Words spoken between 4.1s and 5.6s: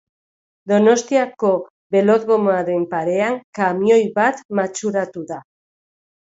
bat matxuratu da.